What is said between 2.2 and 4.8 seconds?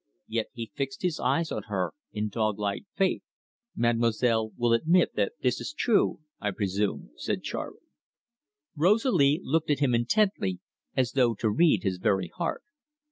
dog like faith. "Mademoiselle will